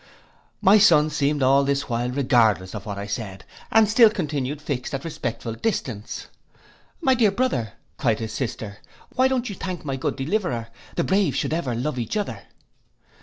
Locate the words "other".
12.17-12.41